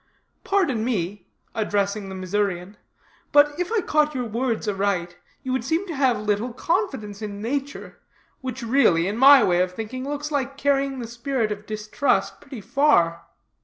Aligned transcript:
"Pardon 0.43 0.83
me," 0.83 1.27
addressing 1.53 2.09
the 2.09 2.15
Missourian, 2.15 2.75
"but 3.31 3.53
if 3.59 3.71
I 3.71 3.81
caught 3.81 4.15
your 4.15 4.25
words 4.25 4.67
aright, 4.67 5.15
you 5.43 5.51
would 5.51 5.63
seem 5.63 5.85
to 5.85 5.95
have 5.95 6.17
little 6.19 6.53
confidence 6.53 7.21
in 7.21 7.39
nature; 7.39 7.99
which, 8.41 8.63
really, 8.63 9.07
in 9.07 9.15
my 9.15 9.43
way 9.43 9.61
of 9.61 9.73
thinking, 9.73 10.03
looks 10.09 10.31
like 10.31 10.57
carrying 10.57 10.97
the 10.97 11.07
spirit 11.07 11.51
of 11.51 11.67
distrust 11.67 12.41
pretty 12.41 12.61
far." 12.61 13.27